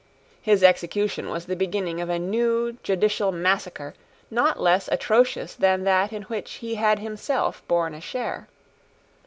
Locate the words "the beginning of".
1.45-2.09